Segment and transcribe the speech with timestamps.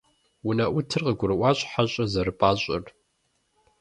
[0.47, 2.83] УнэӀутым къыгурыӀуащ хьэщӀэр зэрыпӀащӀэр.